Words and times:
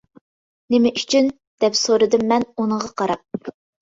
-نېمە 0.17 0.91
ئۈچۈن؟ 1.01 1.29
-دەپ 1.65 1.77
سورىدىم 1.81 2.25
مەن 2.33 2.49
ئۇنىڭغا 2.57 2.91
قاراپ. 3.03 3.53